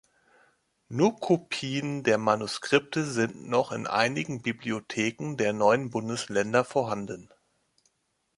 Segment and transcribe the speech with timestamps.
[0.89, 7.29] Nur Kopien der Manuskripte sind noch in einigen Bibliotheken der neuen Bundesländer vorhanden.